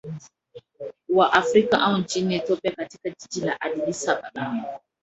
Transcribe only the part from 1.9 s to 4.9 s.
nchini ethiopia katika jiji la addis ababa